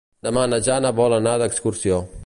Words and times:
Demà 0.27 0.45
na 0.53 0.59
Jana 0.69 0.93
vol 1.01 1.17
anar 1.19 1.35
d'excursió. 1.43 2.05